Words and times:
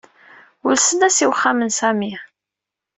Ulsen-as 0.67 1.17
i 1.23 1.25
uxxam 1.31 1.59
n 1.67 1.69
Sami. 1.79 2.13